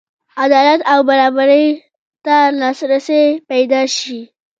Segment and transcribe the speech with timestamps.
[0.43, 1.65] عدالت او برابرۍ
[2.25, 4.19] ته لاسرسی پیدا شي.